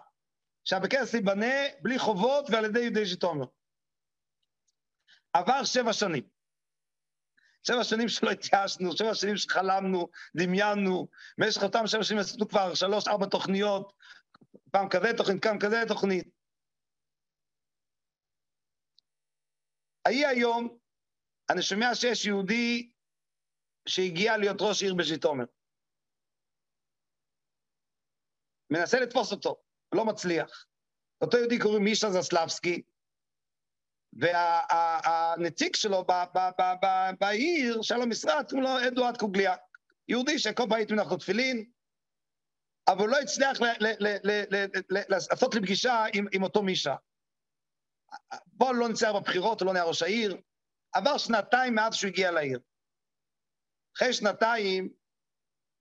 שהבית 0.64 0.90
כנסת 0.90 1.14
ייבנה 1.14 1.54
בלי 1.80 1.98
חובות 1.98 2.50
ועל 2.50 2.64
ידי 2.64 2.80
יהודי 2.80 3.04
ז'יטומר. 3.04 3.46
עבר 5.32 5.64
שבע 5.64 5.92
שנים. 5.92 6.33
שבע 7.66 7.84
שנים 7.84 8.08
שלא 8.08 8.30
התייאשנו, 8.30 8.96
שבע 8.96 9.14
שנים 9.14 9.36
שחלמנו, 9.36 10.08
דמיינו, 10.36 11.08
במשך 11.38 11.62
אותם 11.62 11.86
שבע 11.86 12.04
שנים 12.04 12.20
עשינו 12.20 12.48
כבר 12.48 12.74
שלוש, 12.74 13.08
ארבע 13.08 13.26
תוכניות, 13.26 13.92
פעם 14.70 14.88
כזה 14.88 15.08
תוכנית, 15.16 15.42
פעם 15.42 15.58
כזה 15.58 15.76
תוכנית. 15.88 16.28
ההיא 20.06 20.26
היום, 20.26 20.78
אני 21.50 21.62
שומע 21.62 21.94
שיש 21.94 22.24
יהודי 22.24 22.90
שהגיע 23.88 24.36
להיות 24.36 24.56
ראש 24.60 24.82
עיר 24.82 24.94
בז'יטומר. 24.94 25.44
מנסה 28.70 29.00
לתפוס 29.00 29.32
אותו, 29.32 29.56
לא 29.94 30.04
מצליח. 30.04 30.66
אותו 31.20 31.36
יהודי 31.36 31.58
קוראים 31.58 31.84
מישה 31.84 32.10
זסלבסקי, 32.10 32.82
והנציג 34.16 35.74
שלו 35.74 36.04
בעיר, 37.20 37.82
שהיה 37.82 38.00
לו 38.00 38.06
משרד, 38.06 38.44
קוראים 38.50 38.62
לו 38.62 38.88
אדוארד 38.88 39.16
קוגליאק. 39.16 39.60
יהודי 40.08 40.38
שכל 40.38 40.62
פעם 40.62 40.72
הייתי 40.72 40.92
מנחות 40.92 41.20
תפילין, 41.20 41.70
אבל 42.88 43.08
לא 43.08 43.20
הצליח 43.20 43.58
לעשות 44.90 45.54
לי 45.54 45.60
פגישה 45.60 46.04
עם 46.32 46.42
אותו 46.42 46.62
מישה. 46.62 46.94
בואו 48.46 48.72
לא 48.72 48.88
נצא 48.88 49.12
בבחירות, 49.12 49.60
הוא 49.60 49.66
לא 49.66 49.72
נהיה 49.72 49.84
ראש 49.84 50.02
העיר. 50.02 50.36
עבר 50.92 51.18
שנתיים 51.18 51.74
מאז 51.74 51.94
שהוא 51.94 52.08
הגיע 52.08 52.30
לעיר. 52.30 52.60
אחרי 53.96 54.12
שנתיים, 54.12 54.88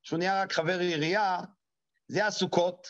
שהוא 0.04 0.20
נהיה 0.20 0.42
רק 0.42 0.52
חבר 0.52 0.80
עירייה, 0.80 1.38
זה 2.08 2.20
היה 2.20 2.32
סוכות, 2.32 2.88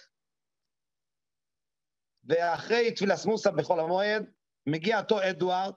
ואחרי 2.24 2.92
תפילה 2.92 3.18
סמוסה 3.18 3.52
בחול 3.52 3.80
המועד, 3.80 4.32
מגיע 4.68 5.00
אותו 5.00 5.20
אדוארד, 5.30 5.74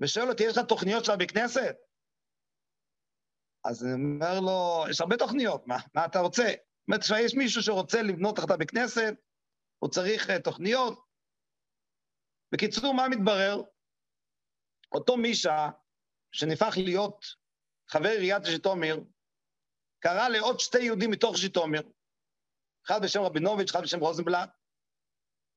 ושואל 0.00 0.28
אותי, 0.28 0.42
יש 0.44 0.56
לך 0.58 0.64
תוכניות 0.68 1.04
של 1.04 1.12
הבית 1.12 1.30
כנסת? 1.30 1.76
אז 3.64 3.84
אני 3.84 3.92
אומר 3.92 4.40
לו, 4.40 4.84
יש 4.90 5.00
הרבה 5.00 5.16
תוכניות, 5.16 5.66
מה, 5.66 5.76
מה 5.94 6.04
אתה 6.04 6.18
רוצה? 6.18 6.42
זאת 6.42 6.88
אומרת, 6.88 7.24
יש 7.24 7.34
מישהו 7.34 7.62
שרוצה 7.62 8.02
לבנות 8.02 8.36
תחת 8.36 8.50
הבית 8.50 8.70
כנסת, 8.70 9.14
הוא 9.78 9.90
צריך 9.90 10.30
uh, 10.30 10.42
תוכניות. 10.44 11.04
בקיצור, 12.52 12.94
מה 12.94 13.08
מתברר? 13.08 13.62
אותו 14.94 15.16
מישה, 15.16 15.68
שנהפך 16.32 16.74
להיות 16.76 17.24
חבר 17.88 18.08
עיריית 18.08 18.44
ז'יטומיר, 18.44 19.04
קרא 20.02 20.28
לעוד 20.28 20.60
שתי 20.60 20.82
יהודים 20.82 21.10
מתוך 21.10 21.36
ז'יטומיר, 21.36 21.82
אחד 22.86 23.00
בשם 23.04 23.20
רבינוביץ', 23.20 23.70
אחד 23.70 23.82
בשם 23.82 24.00
רוזנבלט, 24.00 24.50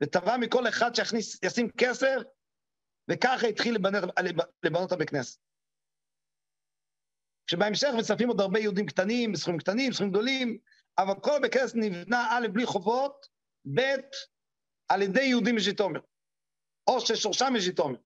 ותבע 0.03 0.37
מכל 0.37 0.67
אחד 0.67 0.95
שיכניס, 0.95 1.43
ישים 1.43 1.67
כסף, 1.77 2.15
וככה 3.11 3.47
התחיל 3.47 3.77
לבנות 4.63 4.91
הבית 4.91 5.09
כנסת. 5.09 5.39
כשבהמשך 7.47 7.87
מצטרפים 7.97 8.27
עוד 8.27 8.41
הרבה 8.41 8.59
יהודים 8.59 8.85
קטנים, 8.85 9.31
בסכומים 9.31 9.59
קטנים, 9.59 9.91
בסכומים 9.91 10.11
גדולים, 10.11 10.57
אבל 10.97 11.13
כל 11.21 11.39
בית 11.41 11.53
כנסת 11.53 11.75
נבנה 11.75 12.27
א', 12.31 12.47
בלי 12.53 12.65
חובות, 12.65 13.27
ב', 13.75 13.81
על 14.87 15.01
ידי 15.01 15.23
יהודים 15.23 15.55
מז'יטומר, 15.55 15.99
או 16.87 17.01
ששורשם 17.01 17.53
מז'יטומר. 17.53 17.99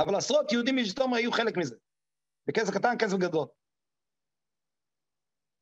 אבל 0.00 0.14
עשרות 0.14 0.52
יהודים 0.52 0.76
מז'יטומר 0.76 1.16
היו 1.16 1.32
חלק 1.32 1.56
מזה. 1.56 1.76
בכסף 2.46 2.74
קטן, 2.74 2.96
כסף 2.98 3.16
גדול. 3.16 3.46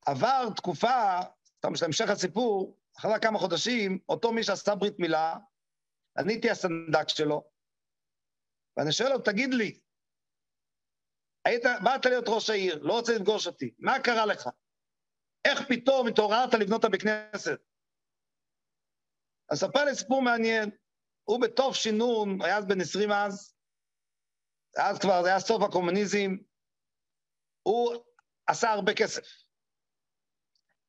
עבר 0.07 0.49
תקופה, 0.57 1.21
סתם 1.45 1.75
של 1.75 1.85
המשך 1.85 2.09
הסיפור, 2.09 2.78
אחרי 2.99 3.12
כמה 3.23 3.38
חודשים, 3.38 3.99
אותו 4.09 4.33
מי 4.33 4.43
שעשה 4.43 4.75
ברית 4.75 4.99
מילה, 4.99 5.37
אני 6.16 6.33
הייתי 6.33 6.50
הסנדק 6.50 7.09
שלו, 7.09 7.45
ואני 8.76 8.92
שואל 8.92 9.12
אותו, 9.12 9.30
תגיד 9.30 9.54
לי, 9.54 9.80
היית, 11.45 11.62
באת 11.85 12.06
להיות 12.06 12.25
ראש 12.28 12.50
העיר, 12.50 12.83
לא 12.83 12.92
רוצה 12.92 13.12
לפגוש 13.12 13.47
אותי, 13.47 13.75
מה 13.78 14.00
קרה 14.00 14.26
לך? 14.26 14.49
איך 15.45 15.61
פתאום 15.68 16.09
התעוררת 16.09 16.54
לבנות 16.54 16.80
את 16.80 16.85
הבית? 16.85 17.02
אז 19.50 19.59
ספר 19.59 19.85
לי 19.85 19.95
סיפור 19.95 20.23
מעניין. 20.23 20.71
הוא 21.25 21.40
בתוף 21.40 21.76
שינון, 21.76 22.42
היה 22.42 22.59
אז 22.59 22.66
בן 22.66 22.80
20 22.80 23.12
אז, 23.12 23.54
אז 24.76 24.99
כבר, 24.99 25.23
זה 25.23 25.28
היה 25.28 25.40
סוף 25.40 25.62
הקומוניזם, 25.62 26.30
הוא 27.62 27.95
עשה 28.47 28.71
הרבה 28.71 28.95
כסף. 28.95 29.23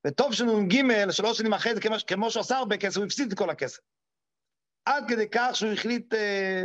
וטוב 0.08 0.34
שנ"ג, 0.34 0.74
שלוש 1.12 1.38
שנים 1.38 1.54
אחרי 1.54 1.76
זה, 1.76 1.82
כמו 2.08 2.32
שהוא 2.32 2.42
עשה 2.42 2.58
הרבה 2.58 2.78
כסף, 2.78 2.98
הוא 2.98 3.06
הפסיד 3.06 3.32
את 3.32 3.38
כל 3.38 3.50
הכסף. 3.50 3.80
עד 4.86 5.04
כדי 5.10 5.28
כך 5.32 5.50
שהוא 5.54 5.72
החליט 5.72 6.14
אה, 6.14 6.64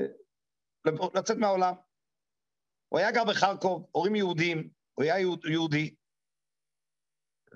לצאת 1.15 1.37
מהעולם. 1.37 1.75
הוא 2.89 2.99
היה 2.99 3.13
גר 3.13 3.25
בחרקוב, 3.25 3.87
הורים 3.93 4.17
יהודים, 4.17 4.69
הוא 4.95 5.05
היה 5.05 5.15
יהודי, 5.51 5.95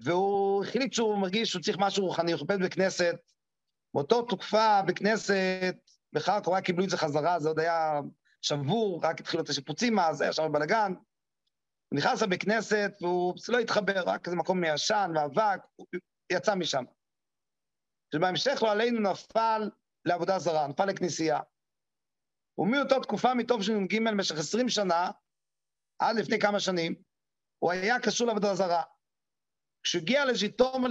והוא 0.05 0.65
החליט 0.65 0.93
שהוא 0.93 1.19
מרגיש 1.19 1.51
שהוא 1.51 1.63
צריך 1.63 1.77
משהו 1.81 2.07
רוחני, 2.07 2.33
הוא 2.33 2.39
חיפש 2.39 2.57
בכנסת. 2.65 3.15
באותו 3.95 4.23
תקופה 4.23 4.83
בכנסת, 4.83 5.77
בחרקוב 6.13 6.55
רק 6.55 6.65
קיבלו 6.65 6.85
את 6.85 6.91
זה 6.91 6.97
חזרה, 6.97 7.41
זה 7.41 7.49
עוד 7.49 7.59
היה 7.59 8.01
שבור, 8.43 9.01
רק 9.05 9.21
התחילו 9.21 9.43
את 9.43 9.49
השיפוצים 9.49 9.99
אז, 9.99 10.21
היה 10.21 10.33
שם 10.33 10.53
בלאגן. 10.53 10.93
הוא 11.89 11.99
נכנס 11.99 12.23
לבית 12.23 12.43
כנסת, 12.43 12.93
והוא 13.01 13.35
לא 13.49 13.59
התחבר, 13.59 14.03
רק 14.07 14.27
איזה 14.27 14.37
מקום 14.37 14.61
מישן 14.61 15.11
ואבק, 15.15 15.61
הוא 15.77 15.87
יצא 16.33 16.55
משם. 16.55 16.85
שבהמשך 18.15 18.63
לא 18.63 18.73
עלינו 18.73 19.11
נפל 19.11 19.71
לעבודה 20.05 20.39
זרה, 20.39 20.67
נפל 20.67 20.85
לכנסייה. 20.85 21.41
ומאותה 22.59 23.01
תקופה, 23.03 23.35
מתשנ"ג, 23.35 23.99
במשך 24.09 24.39
עשרים 24.39 24.69
שנה, 24.69 25.11
עד 25.99 26.17
לפני 26.17 26.39
כמה 26.39 26.61
שנים, 26.61 26.95
הוא 27.59 27.73
היה 27.73 28.01
קשור 28.01 28.27
לעבודה 28.27 28.55
זרה. 28.55 28.83
כשהגיע 29.83 30.25
לז'יטומר 30.25 30.89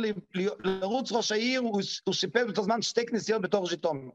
לרוץ 0.60 1.12
ראש 1.12 1.32
העיר, 1.32 1.60
הוא, 1.60 1.82
הוא 2.06 2.14
שיפץ 2.14 2.42
באותו 2.46 2.64
זמן 2.64 2.82
שתי 2.82 3.06
כנסיות 3.06 3.42
בתור 3.42 3.68
ז'יטומר. 3.68 4.12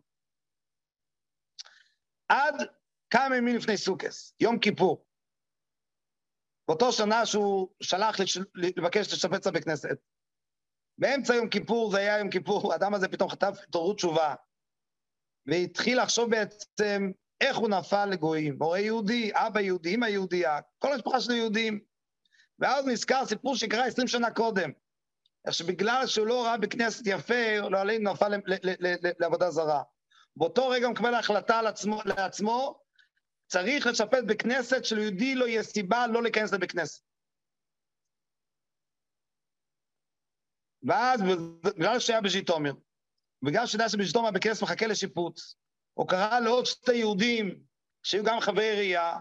עד 2.29 2.55
כמה 3.11 3.37
ימים 3.37 3.57
לפני 3.57 3.77
סוכס, 3.77 4.35
יום 4.41 4.59
כיפור. 4.59 5.07
באותו 6.69 6.93
שנה 6.93 7.27
שהוא 7.27 7.69
שלח 7.83 8.17
לבקש 8.55 9.13
לשפץ 9.13 9.47
בית 9.47 9.65
כנסת. 9.65 9.99
באמצע 10.99 11.35
יום 11.35 11.49
כיפור, 11.49 11.91
זה 11.91 11.99
היה 11.99 12.19
יום 12.19 12.31
כיפור, 12.31 12.61
האדם 12.73 12.95
הזה 12.95 13.09
פתאום 13.09 13.31
חטף 13.31 13.59
התעוררות 13.69 13.97
תשובה, 13.97 14.35
והתחיל 15.47 16.03
לחשוב 16.03 16.31
בעצם 16.31 17.11
איך 17.41 17.57
הוא 17.57 17.69
נפל 17.69 18.07
לגויים. 18.07 18.57
הורה 18.61 18.79
יהודי, 18.79 19.31
אבא 19.35 19.61
יהודי, 19.61 19.95
אמא 19.95 20.07
יהודייה, 20.07 20.59
כל 20.79 20.93
המשפחה 20.93 21.21
שלו 21.21 21.35
יהודים. 21.35 21.81
ואז 22.59 22.87
נזכר 22.87 23.27
סיפור 23.27 23.57
שקרה 23.57 23.87
עשרים 23.87 24.09
שנה 24.09 24.31
קודם. 24.31 24.71
איך 25.47 25.55
שבגלל 25.55 26.07
שהוא 26.07 26.27
לא 26.27 26.45
ראה 26.45 26.57
בכנסת 26.57 27.03
יפה, 27.07 27.59
לא 27.71 27.81
עלינו 27.81 28.13
נפל 28.13 28.33
לעבודה 29.19 29.51
זרה. 29.51 29.83
באותו 30.37 30.69
רגע 30.69 30.87
הוא 30.87 30.93
מקבל 30.93 31.15
החלטה 31.15 31.63
לעצמו, 31.63 32.03
לעצמו 32.05 32.81
צריך 33.47 33.87
לשפט 33.87 34.25
בכנסת 34.27 34.85
שליהודי 34.85 35.35
לא 35.35 35.45
יהיה 35.45 35.63
סיבה 35.63 36.07
לא 36.07 36.23
להיכנס 36.23 36.53
לבית 36.53 36.73
כנסת. 36.73 37.03
ואז, 40.83 41.23
בגלל 41.63 41.99
שהיה 41.99 42.21
בז'יטומר, 42.21 42.73
בגלל 43.43 43.67
שידע 43.67 43.89
שבז'יטומר 43.89 44.31
בית 44.31 44.43
כנסת 44.43 44.63
מחכה 44.63 44.87
לשיפוץ, 44.87 45.57
הוא 46.01 46.09
קרא 46.09 46.41
לעוד 46.41 46.67
שתי 46.67 46.95
יהודים 46.95 47.63
שהיו 48.03 48.25
גם 48.25 48.41
חברי 48.41 48.71
ראייה, 48.77 49.19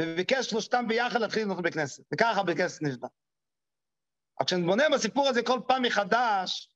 וביקש 0.00 0.46
שלושתם 0.46 0.84
ביחד 0.88 1.20
להתחיל 1.20 1.42
לבנות 1.42 1.62
בית 1.62 1.74
כנסת, 1.74 2.04
וככה 2.14 2.42
בית 2.42 2.56
כנסת 2.56 2.82
נבנה. 2.82 3.08
אבל 4.38 4.46
כשאני 4.46 4.62
בונה 4.62 4.84
בסיפור 4.94 5.28
הזה 5.28 5.42
כל 5.42 5.60
פעם 5.68 5.82
מחדש, 5.82 6.74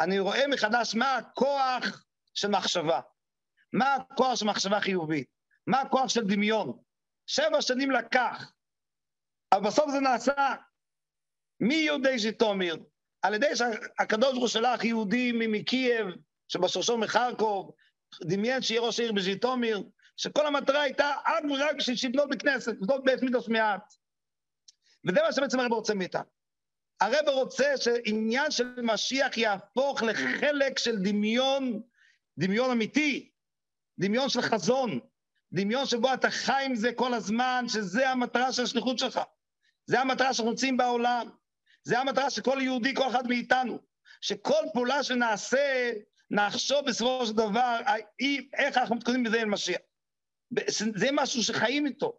אני 0.00 0.18
רואה 0.18 0.46
מחדש 0.46 0.94
מה 0.94 1.16
הכוח 1.16 2.04
של 2.34 2.48
מחשבה, 2.48 3.00
מה 3.72 3.94
הכוח 3.94 4.34
של 4.34 4.46
מחשבה 4.46 4.80
חיובית. 4.80 5.28
מה 5.66 5.80
הכוח 5.80 6.08
של 6.08 6.24
דמיון? 6.24 6.78
שבע 7.26 7.62
שנים 7.62 7.90
לקח, 7.90 8.52
אבל 9.52 9.66
בסוף 9.66 9.90
זה 9.90 10.00
נעשה. 10.00 10.54
מיהודי 11.60 12.18
ז'יטומיר, 12.18 12.76
על 13.22 13.34
ידי 13.34 13.56
שהקדוש 13.56 14.30
ברוך 14.30 14.40
הוא 14.40 14.48
שלח 14.48 14.84
יהודים 14.84 15.38
מקייב, 15.38 16.06
שבשורשו 16.48 16.98
מחרקוב, 16.98 17.74
דמיין 18.22 18.62
שיהיה 18.62 18.80
ראש 18.80 19.00
העיר 19.00 19.12
בז'יטומיר, 19.12 19.82
שכל 20.16 20.46
המטרה 20.46 20.82
הייתה 20.82 21.12
אך 21.24 21.44
ורק 21.50 21.76
בשביל 21.76 21.96
שיבנות 21.96 22.30
בכנסת, 22.30 22.72
לבנות 22.80 23.04
בית 23.04 23.22
מידוס 23.22 23.48
מעט. 23.48 23.94
וזה 25.08 25.22
מה 25.22 25.32
שבעצם 25.32 25.60
הרב 25.60 25.72
רוצה 25.72 25.94
מאיתנו. 25.94 26.24
הרב 27.00 27.28
רוצה 27.28 27.76
שעניין 27.76 28.50
של 28.50 28.80
משיח 28.82 29.36
יהפוך 29.36 30.02
לחלק 30.02 30.78
של 30.78 30.96
דמיון, 30.96 31.82
דמיון 32.38 32.70
אמיתי, 32.70 33.30
דמיון 33.98 34.28
של 34.28 34.42
חזון, 34.42 35.00
דמיון 35.52 35.86
שבו 35.86 36.14
אתה 36.14 36.30
חי 36.30 36.62
עם 36.66 36.74
זה 36.74 36.92
כל 36.92 37.14
הזמן, 37.14 37.64
שזה 37.68 38.10
המטרה 38.10 38.52
של 38.52 38.62
השליחות 38.62 38.98
שלך. 38.98 39.20
זה 39.86 40.00
המטרה 40.00 40.34
שאנחנו 40.34 40.50
נמצאים 40.50 40.76
בעולם. 40.76 41.28
זה 41.84 41.98
המטרה 41.98 42.30
של 42.30 42.42
כל 42.42 42.58
יהודי, 42.60 42.94
כל 42.94 43.08
אחד 43.08 43.26
מאיתנו. 43.26 43.78
שכל 44.20 44.64
פעולה 44.72 45.02
שנעשה, 45.02 45.92
נחשוב 46.30 46.86
בסופו 46.86 47.26
של 47.26 47.32
דבר 47.32 47.78
איך 48.54 48.76
אנחנו 48.76 48.96
מתקדמים 48.96 49.24
בזה 49.24 49.40
אל 49.40 49.44
משיח. 49.44 49.80
זה 50.94 51.08
משהו 51.12 51.42
שחיים 51.42 51.86
איתו. 51.86 52.18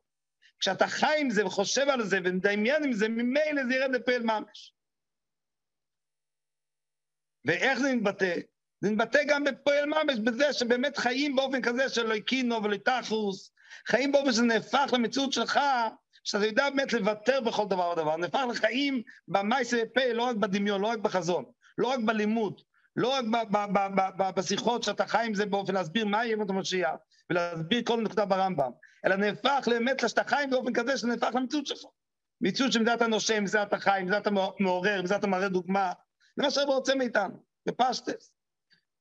כשאתה 0.59 0.87
חי 0.87 1.15
עם 1.19 1.29
זה 1.29 1.45
וחושב 1.45 1.89
על 1.89 2.03
זה 2.03 2.19
ומדמיין 2.23 2.83
עם 2.83 2.93
זה, 2.93 3.09
ממילא 3.09 3.65
זה 3.67 3.75
ירד 3.75 3.91
לפעל 3.91 4.23
ממש. 4.23 4.73
ואיך 7.45 7.79
זה 7.79 7.95
מתבטא? 7.95 8.35
זה 8.81 8.91
מתבטא 8.91 9.19
גם 9.27 9.43
בפועל 9.43 9.85
ממש, 9.85 10.19
בזה 10.25 10.53
שבאמת 10.53 10.97
חיים 10.97 11.35
באופן 11.35 11.61
כזה 11.61 11.89
של 11.89 12.07
לויקינו 12.07 12.63
ולתחוס, 12.63 13.51
חיים 13.87 14.11
באופן 14.11 14.31
שזה 14.31 14.43
נהפך 14.43 14.89
למציאות 14.93 15.33
שלך, 15.33 15.59
שאתה 16.23 16.45
יודע 16.45 16.69
באמת 16.69 16.93
לוותר 16.93 17.41
בכל 17.41 17.65
דבר 17.69 17.89
ודבר, 17.89 18.17
נהפך 18.17 18.43
לחיים 18.49 19.03
במייסי 19.27 19.75
ופה, 19.83 20.13
לא 20.13 20.23
רק 20.23 20.35
בדמיון, 20.35 20.81
לא 20.81 20.87
רק 20.87 20.99
בחזון, 20.99 21.45
לא 21.77 21.87
רק 21.87 21.99
בלימוד, 22.05 22.61
לא 22.97 23.07
רק 23.07 23.25
בשיחות 24.35 24.83
שאתה 24.83 25.07
חי 25.07 25.25
עם 25.25 25.33
זה 25.33 25.45
באופן 25.45 25.73
להסביר 25.73 26.05
מה 26.05 26.25
יהיה 26.25 26.33
ימות 26.33 26.49
המשיח, 26.49 26.95
ולהסביר 27.29 27.81
כל 27.85 28.01
נקודה 28.01 28.25
ברמב"ם, 28.25 28.71
אלא 29.05 29.15
נהפך 29.15 29.67
באמת 29.67 30.09
שאתה 30.09 30.23
חי 30.23 30.45
באופן 30.49 30.73
כזה 30.73 30.97
שזה 30.97 31.07
נהפך 31.07 31.35
למציאות 31.35 31.67
שלך. 31.67 31.79
מציאות 32.41 32.71
שמזה 32.71 32.93
אתה 32.93 33.07
נושם, 33.07 33.43
מזה 33.43 33.63
אתה 33.63 33.79
חי, 33.79 34.01
מזה 34.05 34.17
אתה 34.17 34.29
מעורר, 34.59 35.01
מזה 35.01 35.15
אתה 35.15 35.27
מראה 35.27 35.49
דוגמה. 35.49 35.91
זה 36.35 36.43
מה 36.43 36.51
שהרבה 36.51 36.73
רוצה 36.73 36.95
מאיתנו, 36.95 37.43
בפשטס. 37.65 38.31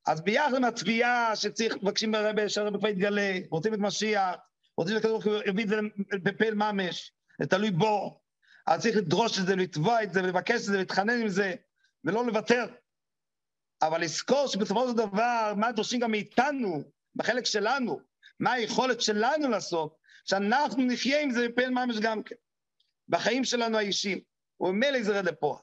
אז 0.06 0.20
ביחד 0.20 0.54
עם 0.54 0.64
התביעה 0.64 1.36
שצריך, 1.36 1.76
מבקשים 1.82 2.12
ברבי, 2.12 2.48
שהרבי 2.48 2.78
כבר 2.78 2.88
יתגלה, 2.88 3.38
רוצים 3.50 3.74
את 3.74 3.78
משיח, 3.78 4.34
רוצים 4.76 4.94
שהקדוש 4.94 5.24
ברוך 5.24 5.46
יביא 5.46 5.64
את 5.64 5.68
זה 5.68 5.80
בפעל 6.22 6.54
ממש, 6.54 7.12
זה 7.40 7.46
תלוי 7.46 7.70
בו. 7.70 8.20
אז 8.66 8.80
צריך 8.82 8.96
לדרוש 8.96 9.38
את 9.38 9.46
זה, 9.46 9.56
לתבוע 9.56 10.02
את 10.02 10.12
זה, 10.12 10.22
ולבקש 10.22 10.54
את 10.54 10.62
זה, 10.62 10.78
להתחנן 10.78 11.20
עם 11.20 11.28
זה, 11.28 11.54
ולא 12.04 12.26
לוותר. 12.26 12.66
אבל 13.82 14.00
לזכור 14.00 14.46
שבסופו 14.46 14.88
של 14.88 14.96
דבר, 14.96 15.52
מה 15.56 15.72
דורשים 15.72 16.00
גם 16.00 16.10
מאיתנו, 16.10 16.84
בחלק 17.14 17.46
שלנו, 17.46 18.00
מה 18.40 18.52
היכולת 18.52 19.00
שלנו 19.00 19.48
לעשות, 19.48 19.96
שאנחנו 20.24 20.84
נחיה 20.84 21.20
עם 21.20 21.30
זה 21.30 21.48
בפעל 21.48 21.70
ממש 21.70 21.96
גם 22.00 22.22
כן, 22.22 22.34
בחיים 23.08 23.44
שלנו 23.44 23.78
האישיים, 23.78 24.20
וממילא 24.60 25.02
זה 25.02 25.22
לפה. 25.22 25.58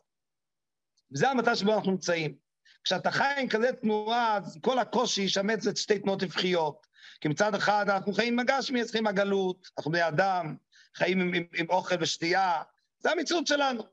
וזה 1.12 1.30
המטרה 1.30 1.56
שבו 1.56 1.74
אנחנו 1.74 1.92
נמצאים. 1.92 2.36
כשאתה 2.84 3.12
חי 3.12 3.34
עם 3.38 3.50
כזה 3.50 3.74
תנועה, 3.74 4.38
אז 4.38 4.60
כל 4.62 4.80
הקושי 4.80 5.22
ישמץ 5.22 5.68
את 5.68 5.78
שתי 5.78 6.00
תנועות 6.00 6.24
נבחיות. 6.24 6.88
כי 7.22 7.28
מצד 7.28 7.56
אחד 7.56 7.90
אנחנו 7.90 8.14
חיים 8.14 8.34
עם 8.34 8.40
הגשמי, 8.40 8.88
חיים 8.88 9.08
עם 9.08 9.08
הגלות, 9.08 9.68
אנחנו 9.78 9.92
בני 9.92 10.08
אדם, 10.08 10.56
חיים 10.96 11.22
עם, 11.22 11.34
עם, 11.34 11.44
עם 11.54 11.70
אוכל 11.70 11.96
ושתייה, 12.00 12.62
זה 13.00 13.12
המציאות 13.12 13.48
שלנו. 13.48 13.84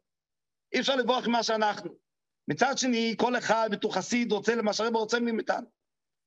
אי 0.72 0.80
אפשר 0.80 0.96
לברוח 0.96 1.26
ממה 1.26 1.42
שאנחנו. 1.42 2.09
מצד 2.48 2.78
שני, 2.78 3.14
כל 3.18 3.38
אחד 3.38 3.68
בתור 3.72 3.94
חסיד 3.94 4.32
רוצה 4.32 4.54
למה 4.54 4.72
שהרבא 4.72 4.98
רוצה 4.98 5.20
מאיתנו. 5.20 5.66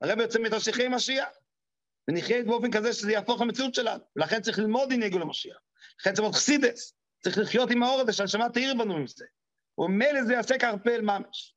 הרבא 0.01 0.21
יוצא 0.21 0.59
שחררי 0.59 0.87
משיח, 0.87 1.29
ונחיה 2.07 2.43
באופן 2.43 2.71
כזה 2.71 2.93
שזה 2.93 3.11
יהפוך 3.11 3.41
למציאות 3.41 3.75
שלנו. 3.75 4.03
ולכן 4.15 4.41
צריך 4.41 4.59
ללמוד 4.59 4.91
הנהיגו 4.91 5.19
למשיח. 5.19 5.57
לכן 5.99 6.09
צריך 6.09 6.19
ללמוד 6.19 6.35
חסידס. 6.35 6.93
צריך 7.23 7.37
לחיות 7.37 7.71
עם 7.71 7.83
האור 7.83 8.01
הזה, 8.01 8.13
שהנשמה 8.13 8.49
תאיר 8.49 8.73
בנו 8.73 8.97
עם 8.97 9.07
זה. 9.07 9.25
ומילא 9.77 10.23
זה 10.23 10.33
יעשה 10.33 10.57
כערפל 10.57 11.01
ממש. 11.01 11.55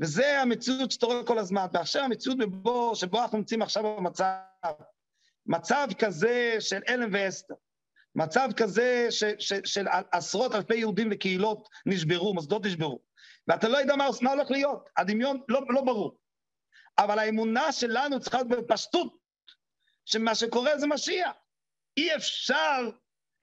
וזה 0.00 0.40
המציאות 0.40 0.90
שאתה 0.90 1.06
רואה 1.06 1.26
כל 1.26 1.38
הזמן. 1.38 1.66
ועכשיו 1.72 2.02
המציאות 2.04 2.38
בבו, 2.38 2.96
שבו 2.96 3.22
אנחנו 3.22 3.38
נמצאים 3.38 3.62
עכשיו 3.62 3.96
במצב, 3.96 4.34
מצב 5.46 5.88
כזה 5.98 6.56
של 6.60 6.80
אלם 6.88 7.10
ואסתר. 7.12 7.54
מצב 8.14 8.48
כזה 8.56 9.06
ש, 9.10 9.24
ש, 9.38 9.52
של 9.64 9.86
עשרות 10.12 10.54
אלפי 10.54 10.76
יהודים 10.76 11.08
וקהילות 11.12 11.68
נשברו, 11.86 12.34
מוסדות 12.34 12.66
נשברו. 12.66 13.00
ואתה 13.48 13.68
לא 13.68 13.78
יודע 13.78 13.96
מה, 13.96 14.08
מה 14.22 14.30
הולך 14.30 14.50
להיות, 14.50 14.88
הדמיון 14.96 15.40
לא, 15.48 15.60
לא 15.68 15.80
ברור. 15.80 16.18
אבל 16.98 17.18
האמונה 17.18 17.72
שלנו 17.72 18.20
צריכה 18.20 18.38
להיות 18.38 18.50
בפשטות, 18.50 19.16
שמה 20.04 20.34
שקורה 20.34 20.78
זה 20.78 20.86
משיח. 20.86 21.30
אי 21.96 22.16
אפשר 22.16 22.90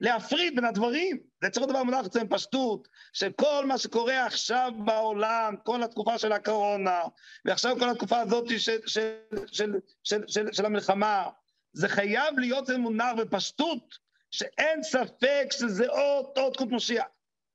להפריד 0.00 0.56
בין 0.56 0.64
הדברים. 0.64 1.20
זה 1.42 1.50
צריך 1.50 1.66
להיות 1.66 1.70
דבר 1.70 1.82
מונח 1.82 2.06
אצלנו 2.06 2.28
פשטות, 2.28 2.88
שכל 3.12 3.66
מה 3.66 3.78
שקורה 3.78 4.26
עכשיו 4.26 4.72
בעולם, 4.84 5.54
כל 5.64 5.82
התקופה 5.82 6.18
של 6.18 6.32
הקורונה, 6.32 7.00
ועכשיו 7.44 7.76
כל 7.78 7.90
התקופה 7.90 8.20
הזאת 8.20 8.48
של, 8.58 8.78
של, 8.86 9.10
של, 9.46 9.72
של, 10.04 10.22
של, 10.26 10.52
של 10.52 10.66
המלחמה, 10.66 11.28
זה 11.72 11.88
חייב 11.88 12.38
להיות 12.38 12.70
מונח 12.70 13.12
בפשטות, 13.18 14.07
שאין 14.30 14.82
ספק 14.82 15.46
שזה 15.50 15.88
עוד 15.88 16.26
עוד 16.36 16.56
קוד 16.56 16.72
משיח. 16.72 17.06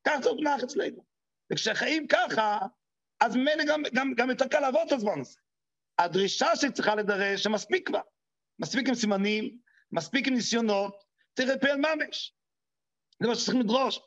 כך 0.07 0.19
זה 0.23 0.29
מונח 0.31 0.63
אצלנו. 0.63 1.03
וכשחיים 1.51 2.07
ככה, 2.07 2.59
אז 3.19 3.35
ממילא 3.35 3.63
גם, 3.67 3.83
גם, 3.93 4.13
גם 4.17 4.29
יותר 4.29 4.47
קל 4.47 4.59
לעבוד 4.59 4.81
את 4.87 4.91
הזמן 4.91 5.19
הזה. 5.19 5.39
הדרישה 5.99 6.55
שצריכה 6.55 6.95
לדרש, 6.95 7.43
שמספיק 7.43 7.87
כבר. 7.87 8.01
מספיק 8.59 8.87
עם 8.87 8.95
סימנים, 8.95 9.57
מספיק 9.91 10.27
עם 10.27 10.33
ניסיונות, 10.33 11.03
צריך 11.35 11.49
לפעול 11.49 11.75
ממש. 11.75 12.33
זה 13.21 13.27
מה 13.27 13.35
שצריכים 13.35 13.61
לדרוש. 13.61 13.99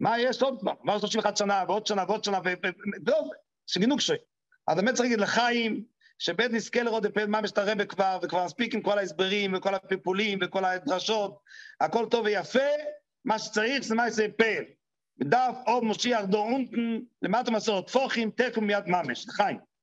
מה 0.00 0.18
יש 0.18 0.42
עוד 0.42 0.60
כבר? 0.60 0.72
מה 0.82 0.98
31 0.98 1.36
שנה, 1.36 1.64
ועוד 1.68 1.86
שנה, 1.86 2.04
ועוד 2.08 2.24
שנה, 2.24 2.38
וזהו, 2.44 3.30
שגינו 3.66 3.96
קשיים. 3.96 4.20
אז 4.66 4.76
באמת 4.76 4.94
צריך 4.94 5.00
להגיד 5.00 5.20
לחיים, 5.20 5.84
שבית 6.18 6.52
נזכה 6.52 6.82
לראות 6.82 7.02
בפעל 7.02 7.26
ממש 7.26 7.50
את 7.50 7.58
הרבה 7.58 7.84
כבר, 7.84 8.18
וכבר 8.22 8.44
מספיק 8.44 8.74
עם 8.74 8.82
כל 8.82 8.98
ההסברים, 8.98 9.54
וכל 9.54 9.74
הפיפולים, 9.74 10.38
וכל 10.42 10.64
הדרשות, 10.64 11.38
הכל 11.80 12.06
טוב 12.10 12.24
ויפה, 12.24 12.58
מה 13.24 13.38
שצריך 13.38 13.84
זה 13.84 13.94
מה 13.94 14.10
שזה 14.10 14.26
פעל. 14.36 14.64
דף 15.20 15.54
עוד 15.66 15.84
מושיח 15.84 16.24
דו 16.24 16.38
אונטן, 16.38 16.98
למטה 17.22 17.50
מסורת 17.50 17.90
פוחים, 17.90 18.30
תקו 18.30 18.60
מיד 18.60 18.84
ממש, 18.86 19.26
לחיים. 19.28 19.73